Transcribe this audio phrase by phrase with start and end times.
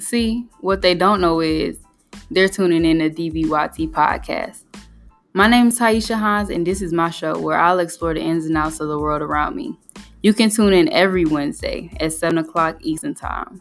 [0.00, 1.76] See, what they don't know is
[2.30, 4.62] they're tuning in to DBYT podcast.
[5.34, 8.46] My name is Taisha Hans, and this is my show where I'll explore the ins
[8.46, 9.76] and outs of the world around me.
[10.22, 13.60] You can tune in every Wednesday at 7 o'clock Eastern Time.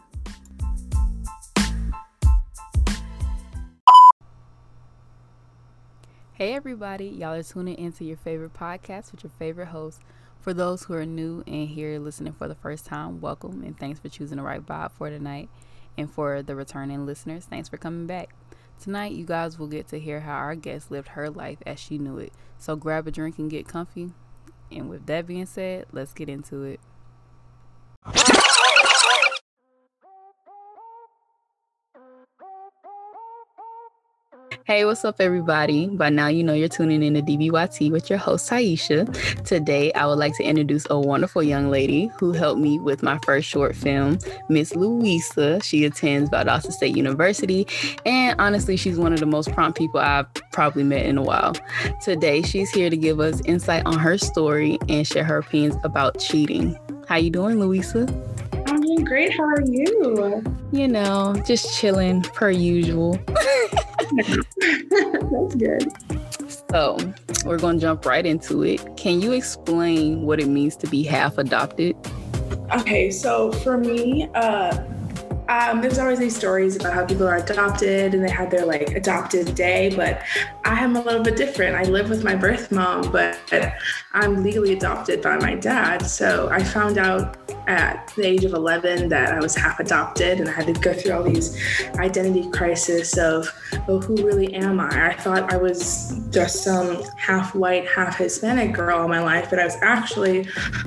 [6.32, 10.00] Hey, everybody, y'all are tuning into your favorite podcast with your favorite host.
[10.40, 14.00] For those who are new and here listening for the first time, welcome and thanks
[14.00, 15.50] for choosing the right vibe for tonight.
[15.98, 18.36] And for the returning listeners, thanks for coming back.
[18.82, 21.98] Tonight, you guys will get to hear how our guest lived her life as she
[21.98, 22.32] knew it.
[22.58, 24.12] So grab a drink and get comfy.
[24.72, 26.80] And with that being said, let's get into it.
[34.70, 35.88] Hey, what's up, everybody?
[35.88, 39.12] By now, you know you're tuning in to DBYT with your host, Taisha.
[39.44, 43.18] Today, I would like to introduce a wonderful young lady who helped me with my
[43.26, 45.60] first short film, Miss Louisa.
[45.64, 47.66] She attends Valdosta State University,
[48.06, 51.56] and honestly, she's one of the most prompt people I've probably met in a while.
[52.00, 56.20] Today, she's here to give us insight on her story and share her opinions about
[56.20, 56.78] cheating.
[57.08, 58.02] How you doing, Louisa?
[58.68, 59.36] I'm doing great.
[59.36, 60.44] How are you?
[60.72, 63.20] You know, just chilling per usual.
[64.16, 65.92] That's good.
[66.72, 66.98] So,
[67.46, 68.98] we're going to jump right into it.
[68.98, 71.96] Can you explain what it means to be half adopted?
[72.72, 74.84] Okay, so for me, uh,
[75.50, 78.92] um, there's always these stories about how people are adopted and they had their like
[78.92, 80.22] adopted day, but
[80.64, 81.76] I am a little bit different.
[81.76, 83.40] I live with my birth mom, but
[84.14, 86.04] I'm legally adopted by my dad.
[86.04, 87.36] So I found out
[87.68, 90.94] at the age of 11 that I was half adopted and I had to go
[90.94, 91.60] through all these
[91.96, 93.52] identity crisis of,
[93.88, 95.10] oh, who really am I?
[95.10, 99.58] I thought I was just some half white, half Hispanic girl all my life, but
[99.58, 100.44] I was actually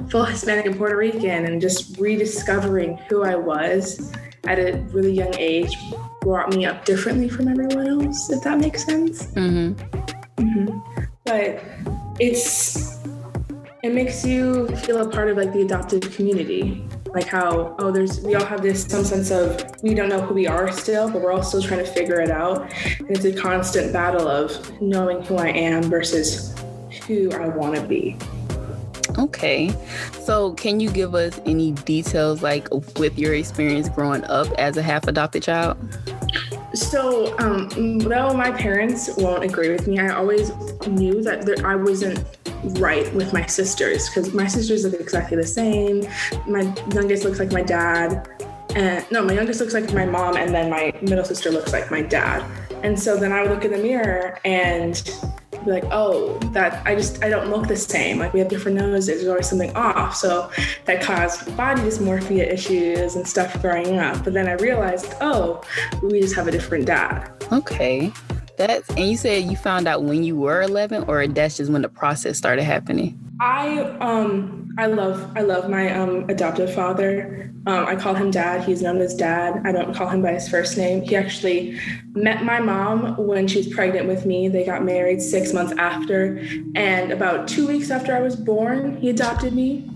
[0.09, 4.13] full Hispanic and Puerto Rican and just rediscovering who I was
[4.47, 5.77] at a really young age
[6.21, 9.27] brought me up differently from everyone else, if that makes sense.
[9.27, 9.73] Mm-hmm.
[10.43, 10.79] Mm-hmm.
[11.25, 11.63] But
[12.21, 13.01] it's
[13.83, 16.87] it makes you feel a part of like the adopted community.
[17.09, 20.35] Like how oh there's we all have this some sense of we don't know who
[20.35, 22.73] we are still, but we're all still trying to figure it out.
[23.01, 26.55] And it's a constant battle of knowing who I am versus
[27.07, 28.17] who I want to be.
[29.23, 29.73] Okay.
[30.21, 32.69] So, can you give us any details, like
[32.99, 35.79] with your experience growing up as a half adopted child?
[36.75, 40.51] So, um, though my parents won't agree with me, I always
[40.87, 42.25] knew that there, I wasn't
[42.81, 46.07] right with my sisters because my sisters look exactly the same.
[46.49, 46.63] My
[46.93, 48.29] youngest looks like my dad.
[48.75, 51.91] And no, my youngest looks like my mom, and then my middle sister looks like
[51.91, 52.43] my dad.
[52.83, 55.01] And so then I would look in the mirror and
[55.65, 58.19] be like, oh, that I just I don't look the same.
[58.19, 59.07] Like we have different noses.
[59.07, 60.15] There's always something off.
[60.17, 60.51] So
[60.85, 64.25] that caused body dysmorphia issues and stuff growing up.
[64.25, 65.63] But then I realized, oh,
[66.03, 67.31] we just have a different dad.
[67.53, 68.13] Okay.
[68.63, 71.83] That's and you said you found out when you were 11, or that's just when
[71.83, 73.19] the process started happening.
[73.41, 77.53] I um I love I love my um adoptive father.
[77.67, 78.63] Um, I call him dad.
[78.63, 79.63] He's known as dad.
[79.65, 81.03] I don't call him by his first name.
[81.03, 81.81] He actually
[82.13, 84.47] met my mom when she was pregnant with me.
[84.47, 86.39] They got married six months after,
[86.77, 89.91] and about two weeks after I was born, he adopted me.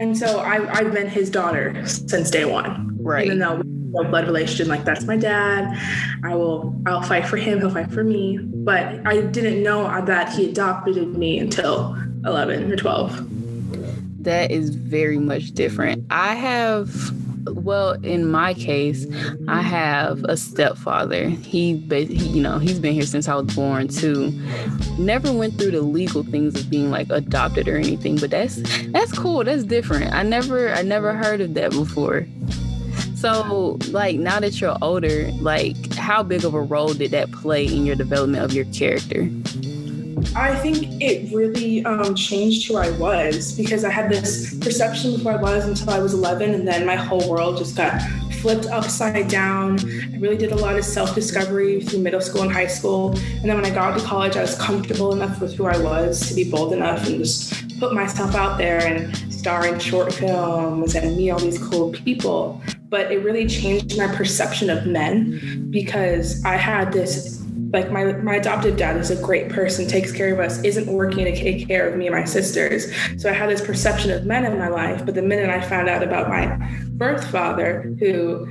[0.00, 2.98] And so I, I've been his daughter since day one.
[3.00, 3.26] Right.
[3.26, 5.78] Even though blood relation, like that's my dad.
[6.24, 7.60] I will I'll fight for him.
[7.60, 8.38] He'll fight for me.
[8.38, 14.24] But I didn't know that he adopted me until 11 or 12.
[14.24, 16.06] That is very much different.
[16.10, 17.12] I have
[17.46, 19.06] well in my case
[19.48, 23.88] i have a stepfather he, he you know he's been here since i was born
[23.88, 24.30] too
[24.98, 28.56] never went through the legal things of being like adopted or anything but that's
[28.92, 32.26] that's cool that's different i never i never heard of that before
[33.22, 37.64] so like now that you're older like how big of a role did that play
[37.64, 39.28] in your development of your character
[40.34, 45.20] I think it really um, changed who I was because I had this perception of
[45.20, 48.00] who I was until I was 11, and then my whole world just got
[48.40, 49.78] flipped upside down.
[49.80, 53.10] I really did a lot of self discovery through middle school and high school.
[53.10, 56.28] And then when I got to college, I was comfortable enough with who I was
[56.28, 60.94] to be bold enough and just put myself out there and star in short films
[60.94, 62.62] and meet all these cool people.
[62.88, 67.42] But it really changed my perception of men because I had this
[67.72, 71.24] like my my adoptive dad is a great person takes care of us isn't working
[71.24, 74.44] to take care of me and my sisters so i had this perception of men
[74.44, 76.44] in my life but the minute i found out about my
[76.90, 78.46] birth father who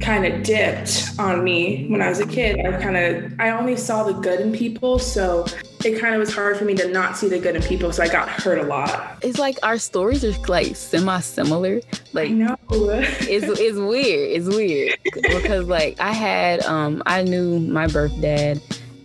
[0.00, 2.64] kind of dipped on me when I was a kid.
[2.64, 5.46] I kind of I only saw the good in people, so
[5.84, 7.92] it kind of was hard for me to not see the good in people.
[7.92, 9.18] So I got hurt a lot.
[9.22, 11.80] It's like our stories are like semi similar.
[12.12, 14.30] Like no, it's it's weird.
[14.30, 18.60] It's weird because like I had um I knew my birth dad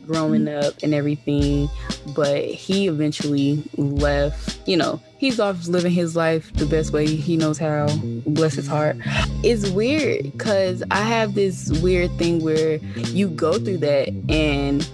[0.06, 1.70] growing up and everything,
[2.16, 4.60] but he eventually left.
[4.68, 7.88] You know, he's off living his life the best way he knows how.
[8.28, 8.98] Bless his heart.
[9.42, 12.76] It's weird because I have this weird thing where
[13.08, 14.86] you go through that and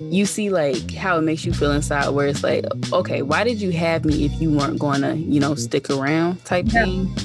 [0.00, 3.60] you see like how it makes you feel inside, where it's like, okay, why did
[3.60, 7.16] you have me if you weren't going to, you know, stick around type thing?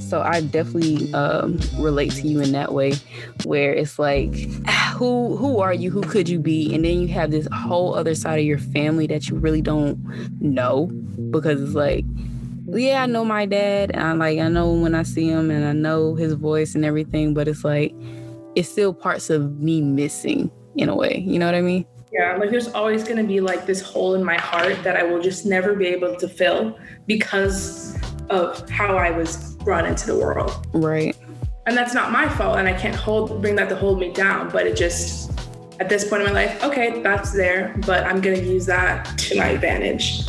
[0.00, 2.94] So I definitely um, relate to you in that way,
[3.44, 4.34] where it's like,
[4.94, 5.90] who who are you?
[5.90, 6.74] Who could you be?
[6.74, 9.98] And then you have this whole other side of your family that you really don't
[10.42, 10.86] know
[11.30, 12.04] because it's like
[12.78, 13.96] yeah, I know my dad.
[13.96, 17.34] I like I know when I see him and I know his voice and everything,
[17.34, 17.94] but it's like
[18.54, 21.24] it's still parts of me missing in a way.
[21.26, 21.86] You know what I mean?
[22.12, 25.04] Yeah, like there's always going to be like this hole in my heart that I
[25.04, 26.76] will just never be able to fill
[27.06, 27.96] because
[28.30, 30.66] of how I was brought into the world.
[30.72, 31.16] Right.
[31.66, 34.50] And that's not my fault and I can't hold bring that to hold me down,
[34.50, 35.30] but it just
[35.80, 39.06] at this point in my life, okay, that's there, but I'm going to use that
[39.18, 40.26] to my advantage.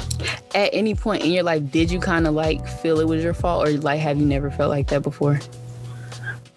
[0.56, 3.34] At any point in your life, did you kind of like feel it was your
[3.34, 5.42] fault or like have you never felt like that before?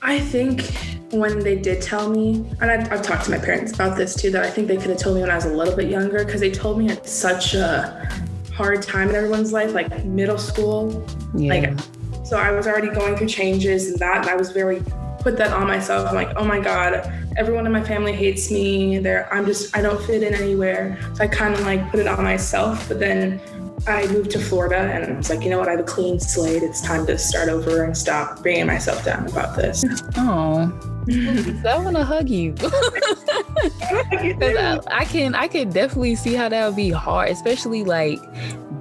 [0.00, 0.62] I think
[1.11, 4.31] when they did tell me, and I've, I've, talked to my parents about this too,
[4.31, 6.25] that I think they could have told me when I was a little bit younger
[6.25, 8.08] because they told me at such a
[8.55, 11.05] hard time in everyone's life, like middle school.
[11.35, 11.55] Yeah.
[11.55, 11.81] Like,
[12.25, 14.85] so I was already going through changes and that, and I was very
[15.25, 16.06] put that on myself.
[16.06, 18.99] I'm like, oh my God, everyone in my family hates me.
[18.99, 20.99] There, I'm just, I don't fit in anywhere.
[21.15, 22.87] So I kind of like put it on myself.
[22.87, 23.41] But then
[23.87, 25.69] I moved to Florida and I was like, you know what?
[25.69, 26.62] I have a clean slate.
[26.62, 29.82] It's time to start over and stop bringing myself down about this.
[30.19, 30.71] Oh,
[31.09, 32.55] I want to hug you.
[34.41, 38.21] I, I can, I can definitely see how that would be hard, especially like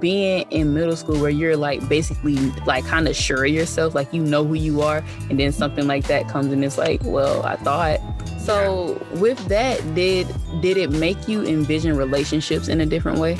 [0.00, 2.36] being in middle school where you're like basically
[2.66, 5.86] like kind of sure of yourself, like you know who you are, and then something
[5.86, 8.00] like that comes and it's like, well, I thought.
[8.38, 10.26] So with that, did
[10.60, 13.38] did it make you envision relationships in a different way?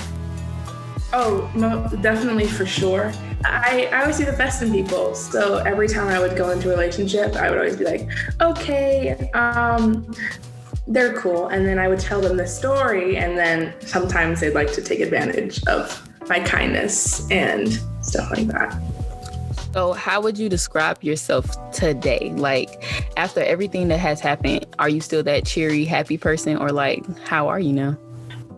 [1.12, 3.12] Oh, no, definitely for sure.
[3.44, 5.14] I, I always see the best in people.
[5.14, 8.08] So every time I would go into a relationship, I would always be like,
[8.40, 10.14] okay, um,
[10.86, 11.48] they're cool.
[11.48, 13.16] And then I would tell them the story.
[13.16, 18.80] And then sometimes they'd like to take advantage of my kindness and stuff like that.
[19.72, 22.32] So, how would you describe yourself today?
[22.36, 22.84] Like,
[23.16, 27.48] after everything that has happened, are you still that cheery, happy person, or like, how
[27.48, 27.98] are you now?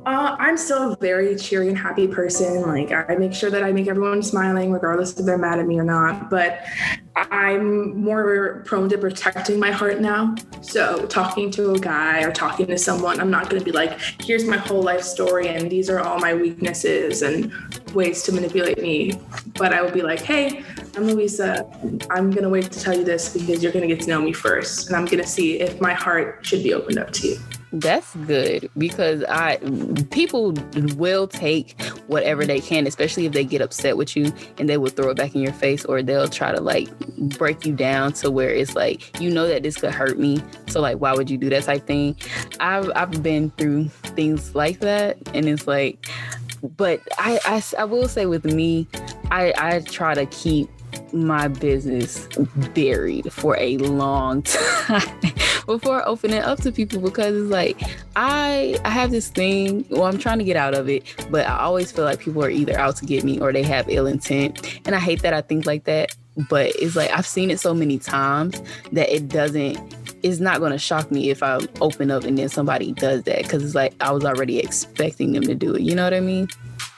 [0.07, 2.63] Uh, I'm still a very cheery and happy person.
[2.63, 5.81] Like I make sure that I make everyone smiling, regardless if they're mad at me
[5.81, 6.31] or not.
[6.31, 6.65] But
[7.17, 10.37] I'm more prone to protecting my heart now.
[10.63, 13.99] So talking to a guy or talking to someone, I'm not going to be like,
[14.23, 17.53] "Here's my whole life story, and these are all my weaknesses and
[17.93, 19.21] ways to manipulate me."
[19.59, 20.63] But I will be like, "Hey,
[20.97, 21.69] I'm Louisa.
[22.11, 24.23] I'm going to wait to tell you this because you're going to get to know
[24.23, 27.27] me first, and I'm going to see if my heart should be opened up to
[27.27, 27.39] you."
[27.81, 29.59] That's good because I
[30.11, 30.53] people
[30.97, 34.89] will take whatever they can, especially if they get upset with you and they will
[34.89, 36.89] throw it back in your face or they'll try to like
[37.37, 40.43] break you down to where it's like you know that this could hurt me.
[40.69, 42.17] So like why would you do that type thing?
[42.61, 46.09] I've I've been through things like that and it's like
[46.77, 48.89] but I, I, I will say with me,
[49.31, 50.69] I, I try to keep
[51.13, 52.27] my business
[52.75, 55.03] buried for a long time
[55.67, 57.81] before opening up to people because it's like
[58.15, 61.59] I I have this thing well I'm trying to get out of it but I
[61.59, 64.81] always feel like people are either out to get me or they have ill intent
[64.85, 66.15] and I hate that I think like that
[66.49, 68.63] but it's like I've seen it so many times
[68.93, 69.79] that it doesn't
[70.23, 73.43] it's not going to shock me if I open up and then somebody does that
[73.43, 75.83] because it's like I was already expecting them to do it.
[75.83, 76.49] You know what I mean?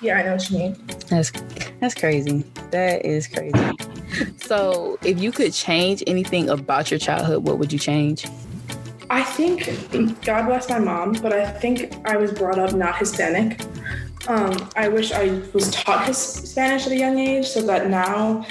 [0.00, 0.76] Yeah, I know what you mean.
[1.08, 1.32] That's
[1.80, 2.44] that's crazy.
[2.70, 3.76] That is crazy.
[4.36, 8.26] So, if you could change anything about your childhood, what would you change?
[9.10, 9.66] I think
[10.24, 13.60] God bless my mom, but I think I was brought up not Hispanic.
[14.28, 18.46] Um, I wish I was taught his Spanish at a young age so that now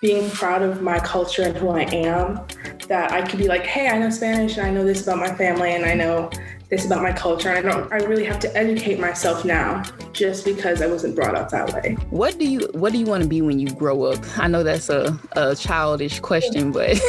[0.00, 2.40] being proud of my culture and who I am,
[2.88, 5.32] that I could be like, hey, I know Spanish and I know this about my
[5.36, 6.28] family and I know
[6.72, 7.50] this about my culture.
[7.50, 9.82] And I don't I really have to educate myself now
[10.14, 11.98] just because I wasn't brought up that way.
[12.08, 14.24] What do you what do you want to be when you grow up?
[14.38, 16.88] I know that's a, a childish question, but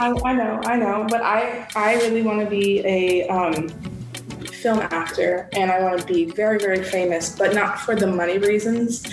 [0.00, 1.06] I, I, know, I know.
[1.10, 3.68] But I I really want to be a um
[4.62, 8.38] film actor and I want to be very, very famous, but not for the money
[8.38, 9.06] reasons.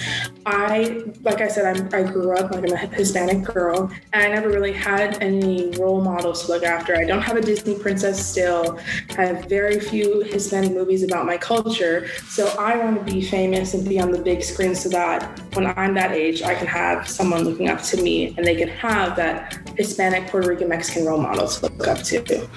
[0.46, 4.28] I, like I said, I'm, i grew up like I'm a Hispanic girl, and I
[4.28, 6.96] never really had any role models to look after.
[6.96, 8.80] I don't have a Disney princess still.
[9.18, 13.74] I have very few Hispanic movies about my culture, so I want to be famous
[13.74, 17.08] and be on the big screen so that when I'm that age, I can have
[17.08, 21.22] someone looking up to me, and they can have that Hispanic, Puerto Rican, Mexican role
[21.22, 22.48] model to look up to.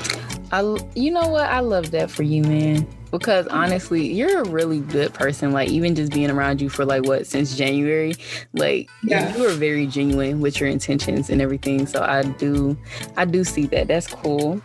[0.50, 0.61] I,
[0.95, 1.49] you know what?
[1.49, 2.77] I love that for you, man.
[3.11, 5.52] Because honestly, you're a really good person.
[5.52, 8.14] Like even just being around you for like what since January,
[8.52, 9.35] like yeah.
[9.37, 11.87] you are very genuine with your intentions and everything.
[11.87, 12.76] So I do,
[13.16, 13.88] I do see that.
[13.88, 14.61] That's cool.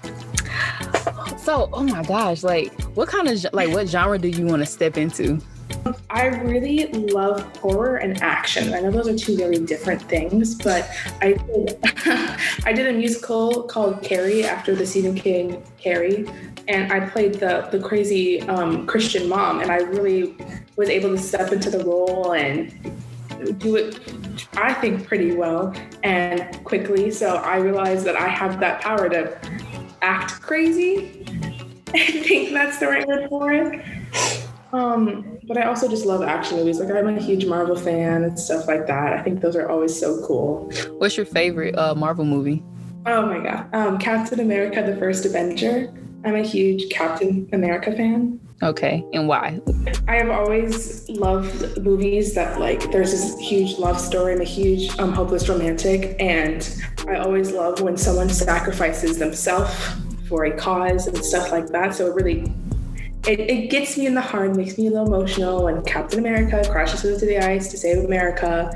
[1.37, 4.65] So, oh my gosh, like what kind of like what genre do you want to
[4.65, 5.41] step into?
[6.09, 8.73] I really love horror and action.
[8.73, 10.89] I know those are two very different things, but
[11.21, 11.79] I did,
[12.65, 16.25] I did a musical called Carrie after the Stephen King Carrie,
[16.67, 20.35] and I played the the crazy um, Christian mom, and I really
[20.75, 22.73] was able to step into the role and
[23.59, 23.99] do it
[24.55, 27.11] I think pretty well and quickly.
[27.11, 29.37] So I realized that I have that power to
[30.01, 31.25] act crazy.
[31.93, 33.85] I think that's the right word for it.
[34.71, 36.79] Um, but I also just love action movies.
[36.79, 39.13] Like I'm a huge Marvel fan and stuff like that.
[39.13, 40.71] I think those are always so cool.
[40.97, 42.63] What's your favorite uh, Marvel movie?
[43.05, 45.93] Oh my god, um, Captain America: The First Avenger.
[46.25, 48.39] I'm a huge Captain America fan.
[48.61, 49.59] Okay, and why?
[50.07, 54.97] I have always loved movies that like there's this huge love story and a huge
[54.99, 59.73] um, hopeless romantic, and I always love when someone sacrifices themselves
[60.29, 61.93] for a cause and stuff like that.
[61.93, 62.53] So it really
[63.27, 66.61] it, it gets me in the heart, makes me a little emotional when Captain America
[66.69, 68.71] crashes into the ice to save America.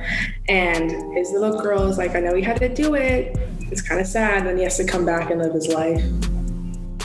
[0.48, 3.38] And his little girl is like, I know he had to do it.
[3.72, 4.40] It's kind of sad.
[4.40, 6.02] And then he has to come back and live his life.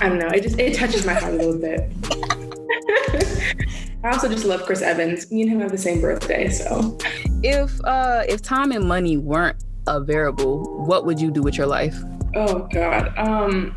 [0.00, 0.28] I don't know.
[0.28, 1.92] It just it touches my heart a little bit.
[4.04, 5.30] I also just love Chris Evans.
[5.30, 6.98] Me and him have the same birthday, so.
[7.42, 11.66] If uh if time and money weren't a variable, what would you do with your
[11.66, 11.96] life?
[12.34, 13.76] Oh God, um,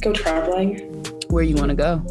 [0.00, 1.04] go traveling.
[1.28, 2.04] Where you want to go?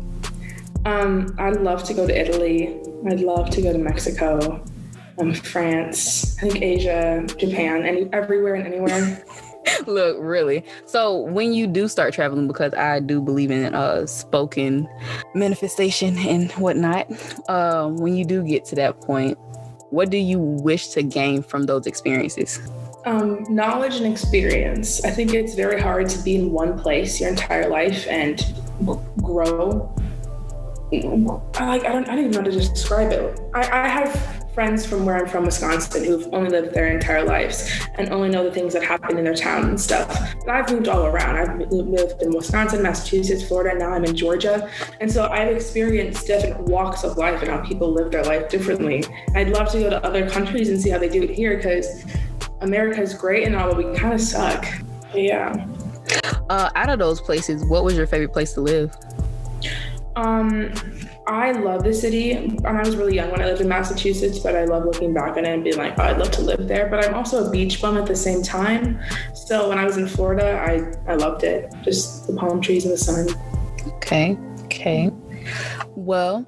[0.86, 2.80] Um, I'd love to go to Italy.
[3.08, 4.64] I'd love to go to Mexico,
[5.20, 9.24] um, France, I think Asia, Japan, any everywhere and anywhere.
[9.88, 10.64] Look, really.
[10.86, 14.88] So when you do start traveling, because I do believe in uh spoken
[15.36, 17.08] manifestation and whatnot,
[17.50, 19.38] uh, when you do get to that point,
[19.90, 22.60] what do you wish to gain from those experiences?
[23.06, 25.04] Um, knowledge and experience.
[25.04, 28.44] I think it's very hard to be in one place your entire life and
[29.18, 29.92] grow
[30.94, 33.40] I like I don't I don't even know how to describe it.
[33.54, 37.72] I, I have friends from where I'm from, Wisconsin, who've only lived their entire lives
[37.96, 40.36] and only know the things that happen in their town and stuff.
[40.46, 41.38] But I've moved all around.
[41.38, 44.70] I've lived in Wisconsin, Massachusetts, Florida, now I'm in Georgia.
[45.00, 49.06] And so I've experienced different walks of life and how people live their life differently.
[49.36, 52.06] I'd love to go to other countries and see how they do it here because
[52.62, 54.66] America is great and all, but we kind of suck.
[55.12, 55.68] But yeah.
[56.50, 58.96] Uh, out of those places, what was your favorite place to live?
[60.16, 60.74] Um,
[61.28, 62.32] I love the city.
[62.32, 65.38] And I was really young when I lived in Massachusetts, but I love looking back
[65.38, 66.88] on it and being like, oh, I'd love to live there.
[66.88, 69.00] But I'm also a beach bum at the same time.
[69.34, 71.72] So when I was in Florida, I, I loved it.
[71.84, 73.28] Just the palm trees and the sun.
[73.98, 74.38] Okay.
[74.66, 75.12] Okay.
[75.96, 76.46] Well,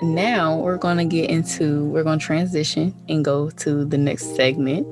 [0.00, 4.36] now we're going to get into we're going to transition and go to the next
[4.36, 4.86] segment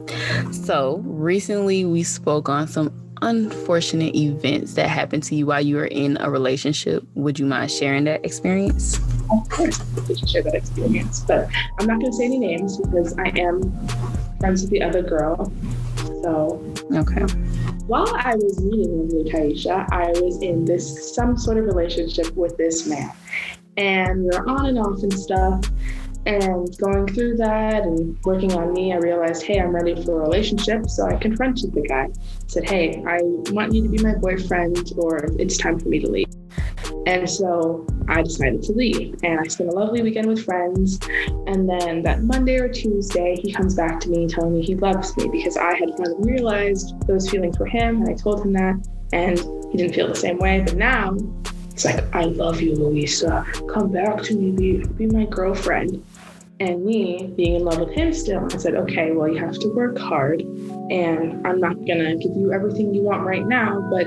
[0.51, 2.93] so recently we spoke on some
[3.23, 7.05] unfortunate events that happened to you while you were in a relationship.
[7.15, 8.99] Would you mind sharing that experience?
[9.31, 12.79] Of course, I could share that experience, but I'm not going to say any names
[12.79, 13.61] because I am
[14.39, 15.53] friends with the other girl.
[16.23, 17.23] So, okay.
[17.87, 22.57] While I was meeting with Taisha, I was in this some sort of relationship with
[22.57, 23.13] this man,
[23.77, 25.65] and we were on and off and stuff.
[26.27, 30.25] And going through that and working on me, I realized, hey, I'm ready for a
[30.25, 30.91] relationship.
[30.91, 32.09] So I confronted the guy,
[32.49, 33.21] said, hey, I
[33.53, 36.27] want you to be my boyfriend, or it's time for me to leave.
[37.07, 39.15] And so I decided to leave.
[39.23, 40.99] And I spent a lovely weekend with friends.
[41.47, 45.17] And then that Monday or Tuesday, he comes back to me telling me he loves
[45.17, 48.03] me because I had finally realized those feelings were him.
[48.03, 48.85] And I told him that.
[49.13, 49.39] And
[49.71, 50.61] he didn't feel the same way.
[50.67, 51.17] But now
[51.71, 53.47] it's like, I love you, Louisa.
[53.73, 56.05] Come back to me, be, be my girlfriend
[56.59, 59.69] and me being in love with him still, I said, okay, well, you have to
[59.75, 64.07] work hard, and I'm not gonna give you everything you want right now, but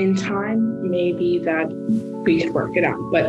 [0.00, 1.68] in time, maybe that
[2.24, 2.98] we could work it out.
[3.12, 3.26] But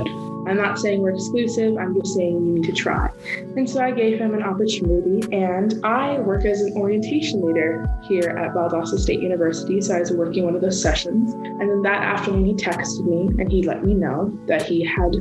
[0.47, 3.09] I'm not saying we're exclusive, I'm just saying you need to try.
[3.57, 8.29] And so I gave him an opportunity, and I work as an orientation leader here
[8.29, 9.81] at Valdosta State University.
[9.81, 11.33] So I was working one of those sessions.
[11.33, 15.15] And then that afternoon, he texted me and he let me know that he had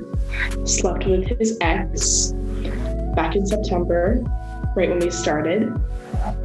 [0.64, 2.33] slept with his ex
[3.14, 4.23] back in September,
[4.76, 5.73] right when we started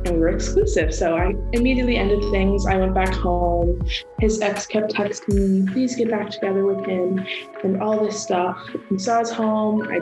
[0.06, 0.94] and we were exclusive.
[0.94, 2.66] So I immediately ended things.
[2.66, 3.88] I went back home.
[4.20, 7.26] His ex kept texting me, please get back together with him
[7.64, 8.58] and all this stuff.
[8.90, 9.88] And so I was home.
[9.90, 10.00] I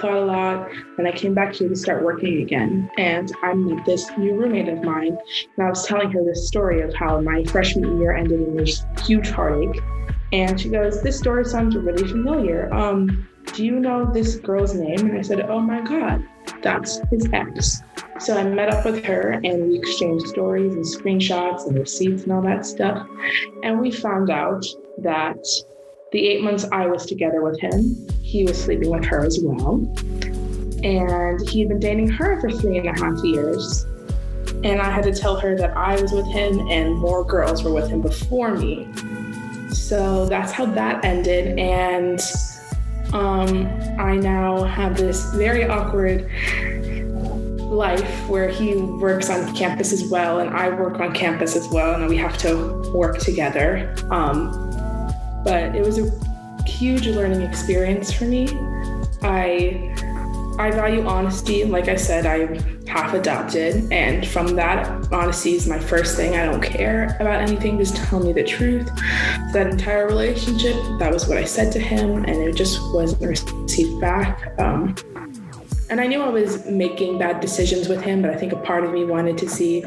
[0.00, 0.70] thought a lot.
[0.98, 2.90] And I came back here to start working again.
[2.98, 5.16] And I met this new roommate of mine.
[5.56, 8.84] And I was telling her this story of how my freshman year ended in this
[9.04, 9.80] huge heartache.
[10.32, 12.72] And she goes, This story sounds really familiar.
[12.74, 15.00] Um, do you know this girl's name?
[15.00, 16.22] And I said, Oh my God,
[16.62, 17.82] that's his ex.
[18.18, 22.32] So I met up with her and we exchanged stories and screenshots and receipts and
[22.32, 23.06] all that stuff.
[23.62, 24.64] And we found out
[24.98, 25.44] that
[26.12, 29.74] the eight months I was together with him, he was sleeping with her as well.
[30.82, 33.84] And he'd been dating her for three and a half years.
[34.64, 37.72] And I had to tell her that I was with him and more girls were
[37.72, 38.88] with him before me.
[39.70, 41.58] So that's how that ended.
[41.58, 42.20] And
[43.16, 43.66] um,
[43.98, 46.30] I now have this very awkward
[47.58, 51.94] life where he works on campus as well and I work on campus as well
[51.94, 53.94] and we have to work together.
[54.10, 54.52] Um,
[55.44, 56.10] but it was a
[56.66, 58.48] huge learning experience for me.
[59.22, 59.94] I
[60.58, 61.64] I value honesty.
[61.64, 66.34] Like I said, I'm half adopted, and from that, honesty is my first thing.
[66.34, 67.78] I don't care about anything.
[67.78, 68.86] Just tell me the truth.
[69.52, 74.00] That entire relationship, that was what I said to him, and it just wasn't received
[74.00, 74.58] back.
[74.58, 74.94] Um,
[75.90, 78.82] and I knew I was making bad decisions with him, but I think a part
[78.82, 79.82] of me wanted to see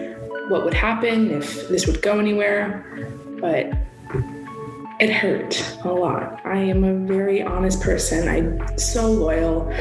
[0.49, 2.85] what would happen if this would go anywhere.
[3.41, 3.73] But
[4.99, 6.41] it hurt a lot.
[6.45, 8.27] I am a very honest person.
[8.27, 9.71] I'm so loyal.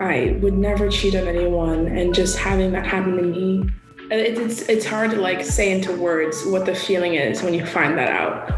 [0.00, 1.86] I would never cheat on anyone.
[1.86, 3.70] And just having that happen to me,
[4.10, 7.64] uh, it's, it's hard to like say into words what the feeling is when you
[7.64, 8.52] find that out.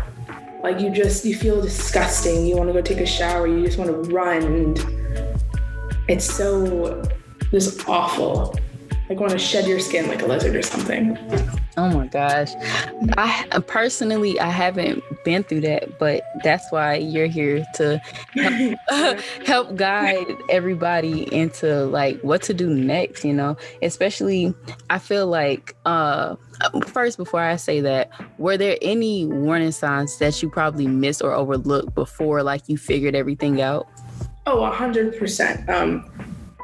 [0.60, 2.44] Like you just, you feel disgusting.
[2.44, 3.46] You want to go take a shower.
[3.46, 4.76] You just want to run.
[6.08, 7.00] It's so
[7.52, 8.58] just awful.
[9.08, 11.16] Like want to shed your skin like a lizard or something.
[11.78, 12.50] Oh my gosh.
[13.16, 17.98] I personally I haven't been through that, but that's why you're here to
[18.34, 18.78] help,
[19.46, 23.56] help guide everybody into like what to do next, you know.
[23.80, 24.54] Especially
[24.90, 26.36] I feel like uh
[26.86, 31.32] first before I say that, were there any warning signs that you probably missed or
[31.32, 33.88] overlooked before like you figured everything out?
[34.46, 35.68] Oh, a hundred percent.
[35.70, 36.10] Um,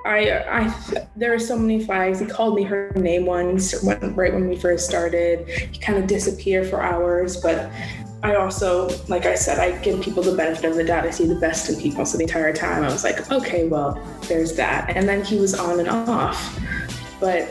[0.05, 2.21] I, I, there are so many flags.
[2.21, 5.49] He called me her name once, when, right when we first started.
[5.49, 7.71] He kind of disappeared for hours, but
[8.23, 11.05] I also, like I said, I give people the benefit of the doubt.
[11.05, 12.07] I see the best in people.
[12.07, 14.97] So the entire time, I was like, okay, well, there's that.
[14.97, 16.59] And then he was on and off.
[17.21, 17.49] But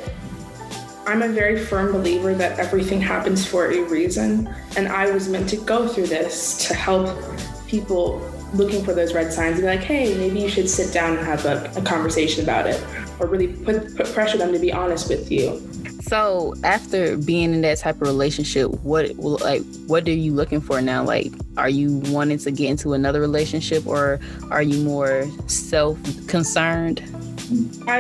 [1.05, 4.53] I'm a very firm believer that everything happens for a reason.
[4.75, 7.19] And I was meant to go through this to help
[7.67, 8.19] people
[8.53, 11.25] looking for those red signs and be like, hey, maybe you should sit down and
[11.25, 12.83] have a, a conversation about it,
[13.19, 15.61] or really put, put pressure them to be honest with you.
[16.01, 20.81] So after being in that type of relationship, what like what are you looking for
[20.81, 21.03] now?
[21.03, 24.19] Like, are you wanting to get into another relationship, or
[24.51, 26.97] are you more self concerned?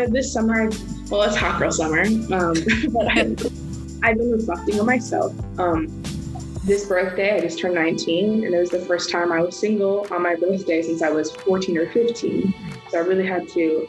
[0.09, 0.69] This summer,
[1.09, 2.53] well, it's hot girl summer, um,
[2.91, 5.33] but I've, I've been reflecting on myself.
[5.57, 6.02] Um,
[6.63, 10.07] this birthday, I just turned 19, and it was the first time I was single
[10.11, 12.53] on my birthday since I was 14 or 15.
[12.89, 13.87] So I really had to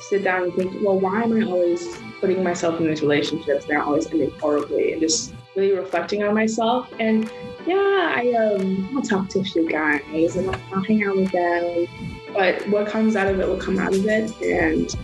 [0.00, 3.76] sit down and think, well, why am I always putting myself in these relationships that
[3.76, 4.92] are always ending horribly?
[4.92, 6.90] And just really reflecting on myself.
[6.98, 7.30] And
[7.66, 11.32] yeah, I um, I'll talk to a few guys and I'll, I'll hang out with
[11.32, 11.86] them.
[12.32, 14.30] But what comes out of it will come out of it.
[14.42, 14.94] And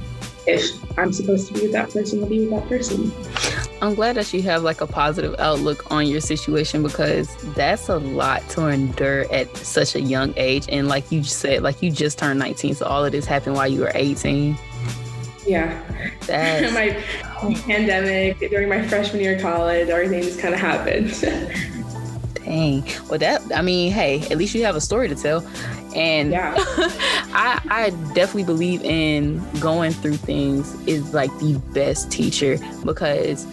[0.47, 3.13] if I'm supposed to be with that person, I'll be with that person.
[3.83, 7.97] I'm glad that you have like a positive outlook on your situation because that's a
[7.97, 10.67] lot to endure at such a young age.
[10.69, 13.69] And like you said, like you just turned 19, so all of this happened while
[13.69, 14.57] you were 18.
[15.47, 15.83] Yeah.
[16.27, 16.73] That's...
[17.43, 21.09] my pandemic, during my freshman year of college, everything just kind of happened.
[22.35, 22.85] Dang.
[23.09, 25.41] Well, that, I mean, hey, at least you have a story to tell.
[25.95, 26.55] And yeah.
[27.33, 33.47] I, I definitely believe in going through things is like the best teacher because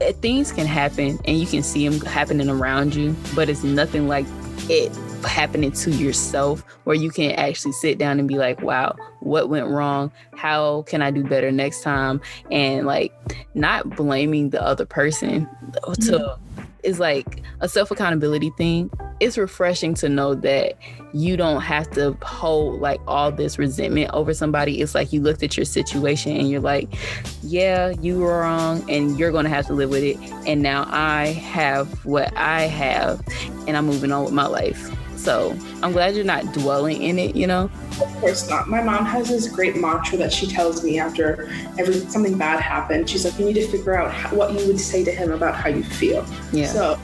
[0.00, 4.08] eh, things can happen and you can see them happening around you, but it's nothing
[4.08, 4.26] like
[4.68, 4.94] it
[5.24, 9.66] happening to yourself where you can actually sit down and be like, wow, what went
[9.66, 10.10] wrong?
[10.34, 12.20] How can I do better next time?
[12.50, 13.12] And like
[13.54, 15.48] not blaming the other person
[16.02, 16.38] to
[16.82, 18.90] is like a self accountability thing
[19.20, 20.76] it's refreshing to know that
[21.12, 24.80] you don't have to hold like all this resentment over somebody.
[24.80, 26.88] It's like you looked at your situation and you're like,
[27.42, 30.16] yeah, you were wrong and you're going to have to live with it.
[30.46, 33.22] And now I have what I have
[33.68, 34.90] and I'm moving on with my life.
[35.20, 37.70] So I'm glad you're not dwelling in it, you know?
[38.00, 38.68] Of course not.
[38.68, 43.08] My mom has this great mantra that she tells me after every something bad happened.
[43.10, 45.54] She's like, you need to figure out how, what you would say to him about
[45.54, 46.24] how you feel.
[46.52, 46.66] Yeah.
[46.66, 46.98] So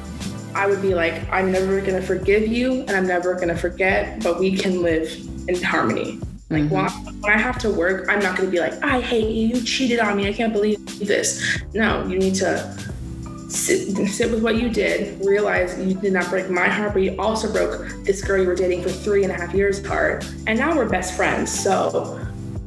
[0.55, 4.40] I would be like, I'm never gonna forgive you, and I'm never gonna forget, but
[4.40, 5.14] we can live
[5.46, 6.18] in harmony.
[6.48, 7.05] Like mm-hmm.
[7.05, 9.62] when, when I have to work, I'm not gonna be like, I hate you, you
[9.62, 11.61] cheated on me, I can't believe this.
[11.74, 12.74] No, you need to
[13.48, 17.50] sit, with what you did, realize you did not break my heart, but you also
[17.52, 20.28] broke this girl you were dating for three and a half years heart.
[20.46, 21.52] And now we're best friends.
[21.52, 22.20] So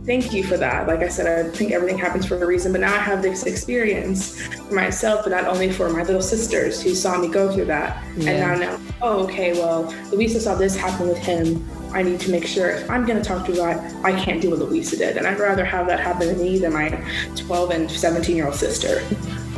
[0.06, 0.88] thank you for that.
[0.88, 3.44] Like I said, I think everything happens for a reason, but now I have this
[3.46, 7.66] experience for myself, but not only for my little sisters who saw me go through
[7.66, 8.04] that.
[8.18, 8.32] Yeah.
[8.32, 11.68] And now, now, oh, okay, well, Louisa saw this happen with him.
[11.92, 14.52] I need to make sure if I'm going to talk to guy, I can't do
[14.52, 15.18] what Louisa did.
[15.18, 16.90] And I'd rather have that happen to me than my
[17.36, 19.04] 12 and 17 year old sister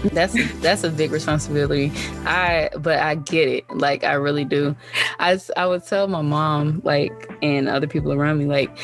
[0.09, 1.91] that's that's a big responsibility.
[2.25, 3.69] I but i get it.
[3.69, 4.75] Like i really do.
[5.19, 8.75] I i would tell my mom like and other people around me like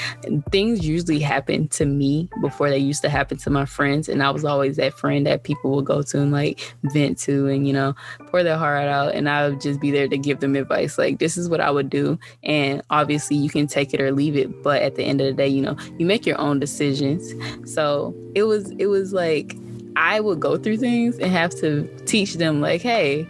[0.52, 4.08] things usually happen to me before they used to happen to my friends.
[4.10, 7.48] And i was always that friend that people would go to and like vent to
[7.48, 7.96] and you know
[8.28, 9.16] pour their heart out.
[9.16, 10.98] And i would just be there to give them advice.
[10.98, 12.20] Like this is what i would do.
[12.44, 14.62] And obviously you can take it or leave it.
[14.62, 17.34] But at the end of the day you know you make your own decisions.
[17.72, 19.56] So it was it was like
[19.98, 23.28] I would go through things and have to teach them, like, hey,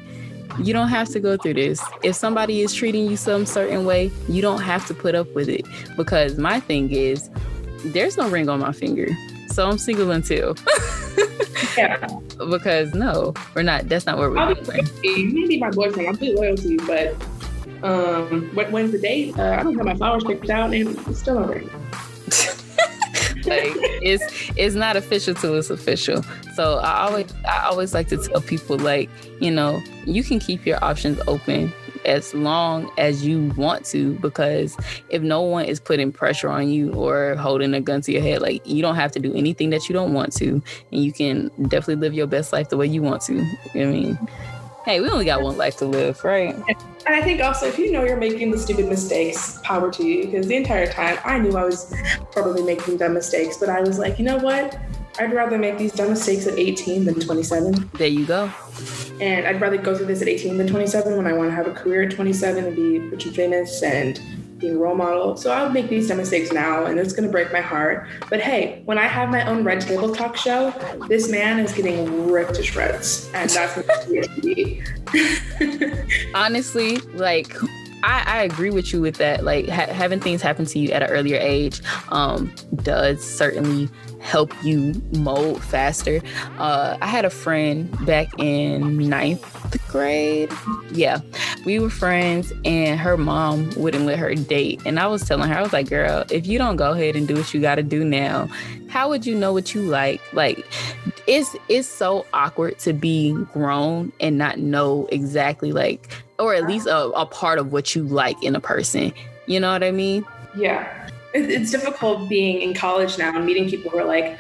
[0.60, 1.82] you don't have to go through this.
[2.04, 5.48] If somebody is treating you some certain way, you don't have to put up with
[5.48, 5.66] it.
[5.96, 7.30] Because my thing is,
[7.86, 9.08] there's no ring on my finger.
[9.48, 10.56] So I'm single until.
[11.78, 12.06] yeah.
[12.50, 13.88] Because no, we're not.
[13.88, 14.88] That's not where we're doing.
[15.34, 16.10] Maybe my boyfriend.
[16.10, 17.16] I'm pretty loyal to you, but
[17.82, 21.38] um, when the date, uh, I don't have my flowers picked out, and it's still
[21.38, 21.70] a ring
[23.48, 26.22] like it's it's not official till it's official.
[26.58, 30.66] So I always I always like to tell people like, you know, you can keep
[30.66, 31.72] your options open
[32.04, 34.76] as long as you want to because
[35.10, 38.42] if no one is putting pressure on you or holding a gun to your head
[38.42, 41.52] like you don't have to do anything that you don't want to and you can
[41.68, 43.40] definitely live your best life the way you want to
[43.74, 44.18] i mean
[44.86, 46.56] hey we only got one life to live right
[47.08, 50.26] and I think also, if you know you're making the stupid mistakes, power to you.
[50.26, 51.96] Because the entire time I knew I was
[52.34, 54.78] probably making dumb mistakes, but I was like, you know what?
[55.20, 57.90] I'd rather make these dumb mistakes at 18 than 27.
[57.94, 58.52] There you go.
[59.20, 61.68] And I'd rather go through this at 18 than 27 when I want to have
[61.68, 64.22] a career at 27 and be rich and famous and
[64.60, 65.36] being a role model.
[65.38, 68.08] So I'll make these dumb mistakes now, and it's gonna break my heart.
[68.30, 70.72] But hey, when I have my own Red Table Talk show,
[71.08, 74.84] this man is getting ripped to shreds, and that's what be.
[76.34, 77.56] Honestly, like
[78.04, 79.44] I, I, agree with you with that.
[79.44, 82.54] Like ha- having things happen to you at an earlier age um,
[82.84, 83.90] does certainly
[84.28, 86.22] help you mold faster.
[86.60, 89.42] Uh, I had a friend back in ninth
[89.88, 90.52] grade.
[90.92, 91.22] Yeah,
[91.66, 94.82] we were friends, and her mom wouldn't let her date.
[94.86, 97.26] And I was telling her, I was like, girl, if you don't go ahead and
[97.26, 98.50] do what you got to do now,
[98.90, 100.22] how would you know what you like?
[100.34, 100.66] Like,
[101.26, 106.86] it's it's so awkward to be grown and not know exactly like, or at least
[106.88, 109.14] a, a part of what you like in a person.
[109.46, 110.26] You know what I mean?
[110.58, 110.97] Yeah
[111.46, 114.38] it's difficult being in college now and meeting people who are like,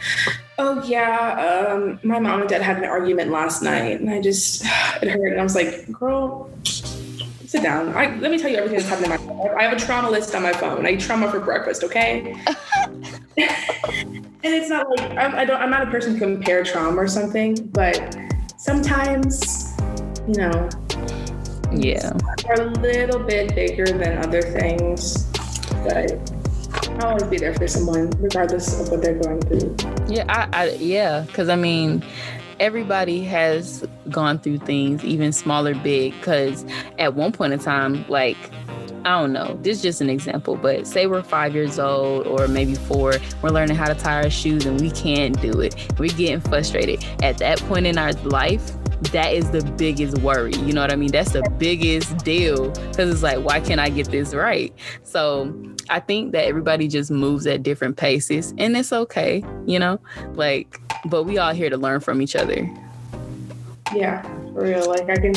[0.57, 4.63] oh yeah, um, my mom and dad had an argument last night, and I just
[5.01, 6.49] it hurt, and I was like, girl.
[7.45, 7.95] Sit down.
[7.95, 9.51] I, let me tell you everything that's happened in my life.
[9.57, 10.85] I have a trauma list on my phone.
[10.85, 12.35] I eat trauma for breakfast, okay?
[13.37, 15.61] and it's not like I'm, I don't.
[15.61, 18.17] I'm not a person to compare trauma or something, but
[18.57, 19.73] sometimes,
[20.27, 20.69] you know,
[21.71, 22.11] yeah,
[22.49, 25.25] are a little bit bigger than other things.
[25.83, 26.29] But
[26.99, 29.75] I'll always be there for someone, regardless of what they're going through.
[30.07, 32.03] Yeah, I, I yeah, because I mean,
[32.59, 36.13] everybody has gone through things, even smaller, big.
[36.13, 36.65] Because
[36.97, 38.37] at one point in time, like
[39.05, 42.47] I don't know, this is just an example, but say we're five years old or
[42.47, 45.75] maybe four, we're learning how to tie our shoes and we can't do it.
[45.97, 47.05] We're getting frustrated.
[47.21, 50.53] At that point in our life, that is the biggest worry.
[50.53, 51.11] You know what I mean?
[51.11, 54.73] That's the biggest deal because it's like, why can't I get this right?
[55.03, 55.53] So
[55.89, 59.99] I think that everybody just moves at different paces and it's okay, you know?
[60.33, 62.69] Like, but we all here to learn from each other.
[63.95, 64.21] Yeah,
[64.53, 64.87] for real.
[64.87, 65.33] Like I can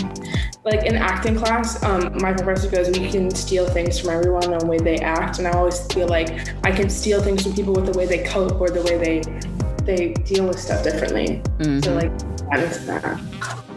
[0.64, 4.66] like in acting class, um, my professor goes, we can steal things from everyone the
[4.66, 5.38] way they act.
[5.38, 8.24] And I always feel like I can steal things from people with the way they
[8.24, 9.22] cope or the way they
[9.96, 11.42] they deal with stuff differently.
[11.58, 11.80] Mm-hmm.
[11.80, 12.16] So like
[12.50, 13.20] that is that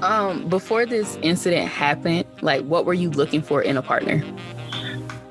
[0.04, 4.24] Um, before this incident happened, like what were you looking for in a partner?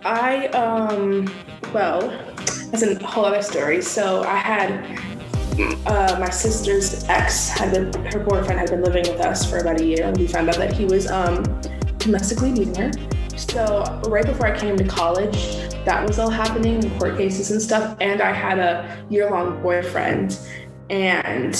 [0.04, 1.32] I um
[1.72, 2.00] well,
[2.70, 3.80] that's a whole other story.
[3.80, 4.68] So I had
[5.86, 9.80] uh, my sister's ex had been her boyfriend had been living with us for about
[9.80, 11.44] a year and we found out that he was um
[11.98, 12.90] domestically beating her
[13.36, 17.96] so right before I came to college, that was all happening, court cases and stuff.
[18.00, 20.38] And I had a year-long boyfriend.
[20.92, 21.56] And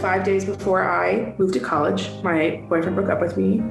[0.00, 3.62] five days before I moved to college, my boyfriend broke up with me.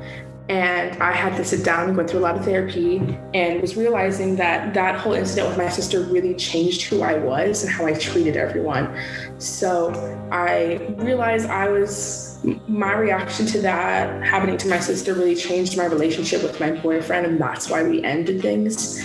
[0.50, 2.98] And I had to sit down and go through a lot of therapy
[3.34, 7.64] and was realizing that that whole incident with my sister really changed who I was
[7.64, 8.98] and how I treated everyone.
[9.38, 9.94] So
[10.32, 15.86] I realized I was my reaction to that happening to my sister really changed my
[15.86, 19.02] relationship with my boyfriend, and that's why we ended things.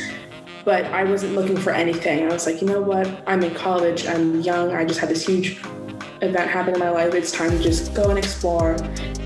[0.67, 2.25] But I wasn't looking for anything.
[2.25, 3.09] I was like, you know what?
[3.27, 5.59] I'm in college, I'm young, I just had this huge
[6.21, 7.15] event happen in my life.
[7.15, 8.77] It's time to just go and explore.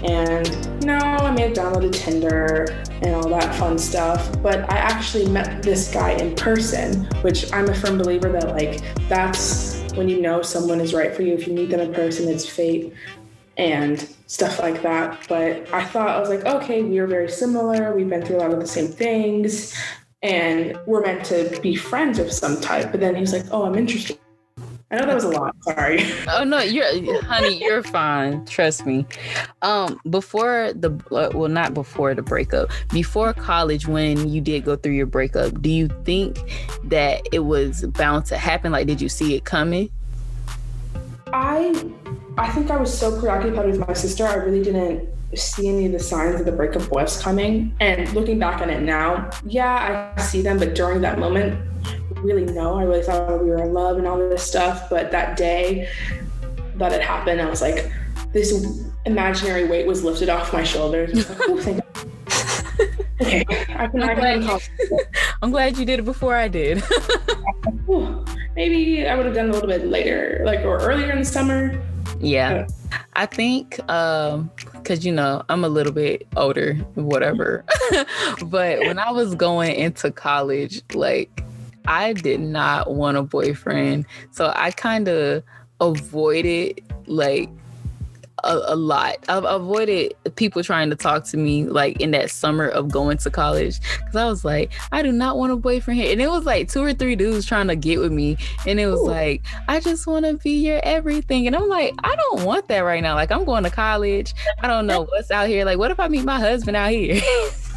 [0.05, 2.67] And know, I may have downloaded Tinder
[3.03, 7.69] and all that fun stuff, but I actually met this guy in person, which I'm
[7.69, 11.35] a firm believer that like that's when you know someone is right for you.
[11.35, 12.93] If you meet them in person, it's fate
[13.57, 15.27] and stuff like that.
[15.29, 17.95] But I thought, I was like, okay, we are very similar.
[17.95, 19.75] We've been through a lot of the same things
[20.23, 22.91] and we're meant to be friends of some type.
[22.91, 24.19] But then he's like, oh, I'm interested.
[24.93, 25.55] I know that was a lot.
[25.63, 26.05] Sorry.
[26.29, 28.45] Oh no, you're honey, you're fine.
[28.45, 29.07] Trust me.
[29.63, 34.95] Um, before the well, not before the breakup, before college, when you did go through
[34.95, 36.39] your breakup, do you think
[36.85, 38.73] that it was bound to happen?
[38.73, 39.91] Like, did you see it coming?
[41.33, 41.93] I
[42.37, 45.93] I think I was so preoccupied with my sister, I really didn't see any of
[45.93, 47.75] the signs of the breakup was coming.
[47.81, 51.59] And looking back on it now, yeah, I see them, but during that moment,
[52.19, 52.79] really no.
[52.79, 54.91] I really thought we were in love and all this stuff.
[54.91, 55.89] But that day
[56.77, 57.91] that it happened, I was like,
[58.33, 61.29] this imaginary weight was lifted off my shoulders.
[61.29, 61.81] Like, oh, thank
[63.21, 64.61] okay, I can, I'm, I glad,
[65.43, 66.83] I'm glad you did it before I did.
[68.57, 71.81] Maybe I would have done a little bit later, like or earlier in the summer.
[72.21, 72.67] Yeah.
[73.15, 74.51] I think um
[74.85, 77.65] cuz you know, I'm a little bit older, whatever.
[78.47, 81.43] but when I was going into college, like
[81.87, 84.07] I did not want a boyfriend.
[84.31, 85.43] So I kind of
[85.81, 87.49] avoided like
[88.45, 89.17] a, a, lot.
[89.29, 93.31] I've avoided people trying to talk to me like in that summer of going to
[93.31, 96.13] college because I was like, I do not want a boyfriend here.
[96.13, 98.37] And it was like two or three dudes trying to get with me.
[98.67, 99.09] And it was Ooh.
[99.09, 101.47] like, I just want to be your everything.
[101.47, 103.15] And I'm like, I don't want that right now.
[103.15, 104.35] Like, I'm going to college.
[104.61, 105.65] I don't know what's out here.
[105.65, 107.21] Like, what if I meet my husband out here?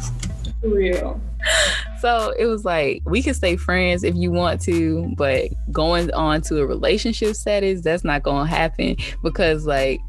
[0.62, 1.20] Real.
[2.00, 6.42] So it was like we can stay friends if you want to, but going on
[6.42, 10.00] to a relationship status, that's not gonna happen because like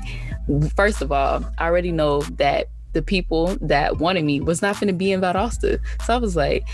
[0.76, 4.88] first of all, I already know that the people that wanted me was not going
[4.88, 5.80] to be in Valdosta.
[6.06, 6.66] So I was like,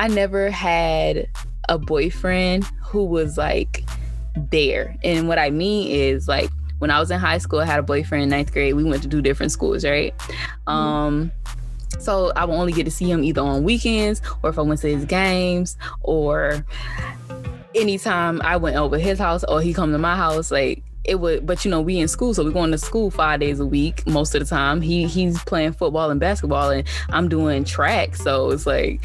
[0.00, 1.28] I never had
[1.68, 3.84] a boyfriend who was like
[4.50, 4.96] there.
[5.04, 7.82] And what I mean is like when I was in high school, I had a
[7.82, 8.74] boyfriend in ninth grade.
[8.74, 10.16] We went to do different schools, right?
[10.18, 10.70] Mm-hmm.
[10.70, 11.32] Um,
[11.98, 14.80] so I would only get to see him either on weekends or if I went
[14.80, 16.64] to his games or
[17.74, 21.46] anytime I went over his house or he come to my house, like it would
[21.46, 24.06] but you know we in school so we're going to school five days a week
[24.06, 24.80] most of the time.
[24.80, 29.00] He he's playing football and basketball and i'm doing track so it's like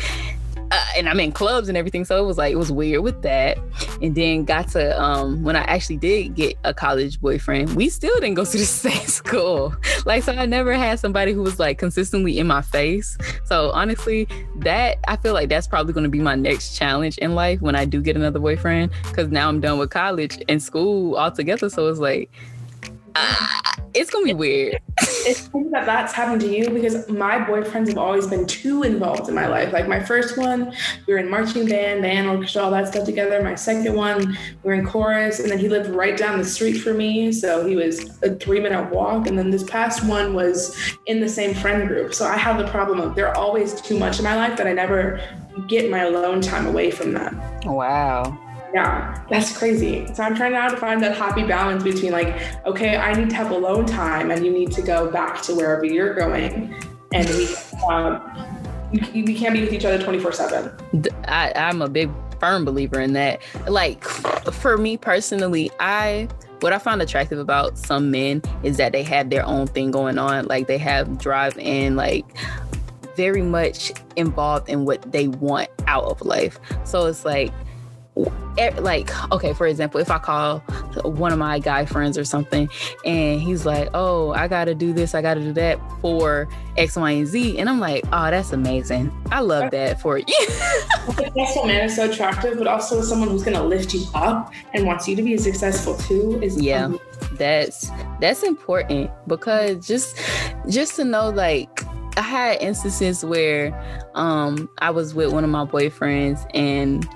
[0.74, 2.04] uh, and I'm in clubs and everything.
[2.04, 3.60] So it was like it was weird with that.
[4.02, 8.14] And then got to um when I actually did get a college boyfriend, we still
[8.16, 9.76] didn't go to the same school.
[10.06, 13.18] Like so I never had somebody who was like consistently in my face.
[13.46, 17.62] So honestly, that I feel like that's probably gonna be my next challenge in life
[17.62, 18.92] when I do get another boyfriend.
[19.14, 21.70] Cause now I'm done with college and school altogether.
[21.70, 22.32] So it's like
[23.16, 23.48] uh,
[23.94, 24.80] it's gonna be weird.
[25.00, 29.30] it's funny that that's happened to you because my boyfriends have always been too involved
[29.30, 29.72] in my life.
[29.72, 30.74] Like my first one,
[31.08, 33.42] we were in marching band, band orchestra, all that stuff together.
[33.44, 36.74] My second one, we were in chorus, and then he lived right down the street
[36.74, 39.28] from me, so he was a three minute walk.
[39.28, 42.14] And then this past one was in the same friend group.
[42.14, 44.74] So I have the problem of they're always too much in my life that I
[44.74, 45.22] never
[45.68, 47.40] get my alone time away from them.
[47.66, 48.38] Wow.
[48.74, 50.08] Yeah, that's crazy.
[50.14, 53.36] So I'm trying now to find that happy balance between like, okay, I need to
[53.36, 56.74] have alone time, and you need to go back to wherever you're going,
[57.14, 57.56] and we
[57.90, 58.22] um,
[59.14, 60.72] we can't be with each other 24 seven.
[61.28, 62.10] I'm a big
[62.40, 63.42] firm believer in that.
[63.68, 66.28] Like for me personally, I
[66.62, 70.18] what I find attractive about some men is that they have their own thing going
[70.18, 70.46] on.
[70.46, 72.26] Like they have drive and like
[73.16, 76.60] very much involved in what they want out of life.
[76.86, 77.52] So it's like
[78.16, 80.60] like okay for example if i call
[81.04, 82.70] one of my guy friends or something
[83.06, 86.48] and he's like oh i gotta do this i gotta do that for
[86.78, 90.26] x y and z and i'm like oh that's amazing i love that for you
[91.36, 94.86] that's what man is so attractive but also someone who's gonna lift you up and
[94.86, 97.06] wants you to be successful too is yeah amazing.
[97.38, 100.20] that's that's important because just
[100.70, 101.84] just to know like
[102.16, 103.74] I had instances where
[104.14, 107.08] um, I was with one of my boyfriends and